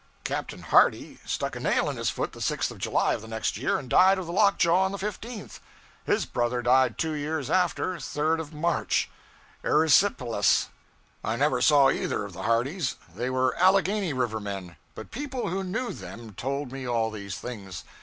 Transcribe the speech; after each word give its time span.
Captain 0.23 0.63
Hardy 0.63 1.19
stuck 1.27 1.55
a 1.55 1.59
nail 1.59 1.87
in 1.87 1.95
his 1.95 2.09
foot 2.09 2.31
the 2.31 2.39
6th 2.39 2.71
of 2.71 2.79
July 2.79 3.13
of 3.13 3.21
the 3.21 3.27
next 3.27 3.55
year, 3.55 3.77
and 3.77 3.87
died 3.87 4.17
of 4.17 4.25
the 4.25 4.31
lockjaw 4.31 4.81
on 4.85 4.91
the 4.91 4.97
15th. 4.97 5.59
His 6.03 6.25
brother 6.25 6.63
died 6.63 6.97
two 6.97 7.11
years 7.11 7.51
after 7.51 7.93
3rd 7.97 8.39
of 8.39 8.51
March, 8.51 9.11
erysipelas. 9.63 10.69
I 11.23 11.35
never 11.35 11.61
saw 11.61 11.91
either 11.91 12.25
of 12.25 12.33
the 12.33 12.41
Hardys, 12.41 12.95
they 13.13 13.29
were 13.29 13.55
Alleghany 13.59 14.11
River 14.11 14.39
men, 14.39 14.75
but 14.95 15.11
people 15.11 15.49
who 15.49 15.63
knew 15.63 15.93
them 15.93 16.33
told 16.33 16.71
me 16.71 16.87
all 16.87 17.11
these 17.11 17.37
things. 17.37 17.83